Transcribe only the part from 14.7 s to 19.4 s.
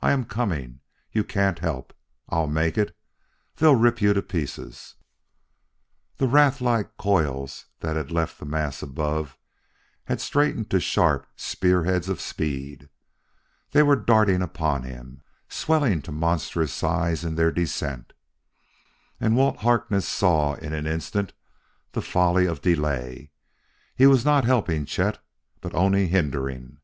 him, swelling to monstrous size in their descent. And